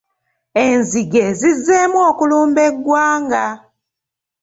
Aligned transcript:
Enzige 0.65 1.23
zizzeemu 1.39 1.99
okulumba 2.09 2.61
eggwanga. 2.69 3.45